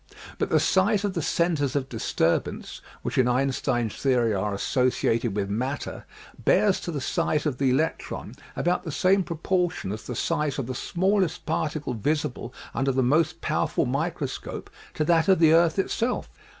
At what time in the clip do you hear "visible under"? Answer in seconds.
11.93-12.91